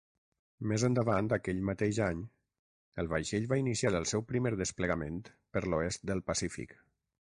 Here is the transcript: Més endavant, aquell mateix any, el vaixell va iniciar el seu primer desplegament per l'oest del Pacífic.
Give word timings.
Més 0.69 0.85
endavant, 0.87 1.29
aquell 1.37 1.59
mateix 1.69 1.99
any, 2.07 2.25
el 3.05 3.13
vaixell 3.13 3.47
va 3.55 3.63
iniciar 3.65 3.95
el 4.03 4.11
seu 4.15 4.27
primer 4.35 4.57
desplegament 4.67 5.25
per 5.39 5.67
l'oest 5.73 6.13
del 6.13 6.29
Pacífic. 6.33 6.81